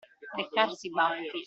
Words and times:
Leccarsi 0.37 0.87
i 0.87 0.89
baffi. 0.89 1.39